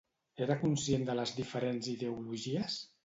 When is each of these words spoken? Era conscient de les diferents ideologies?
Era 0.45 0.55
conscient 0.61 1.05
de 1.09 1.15
les 1.19 1.33
diferents 1.41 1.91
ideologies? 1.93 2.81